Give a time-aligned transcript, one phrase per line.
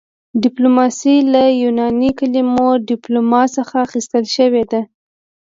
[0.43, 4.81] ډیپلوماسي له یوناني کلمې ډیپلوما څخه اخیستل شوې ده